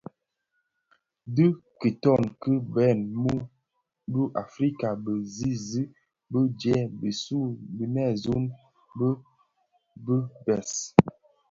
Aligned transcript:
Dhi 1.35 1.45
kitoň 1.79 2.21
ki 2.41 2.51
bhan 2.73 2.99
mu 3.21 3.35
u 4.21 4.23
Africa 4.43 4.87
Bizizig 5.03 5.89
bii 6.31 6.49
dhi 6.59 6.75
binèsun 7.77 8.43
bii 8.97 9.17
bi 10.05 10.15
bès. 10.43 10.71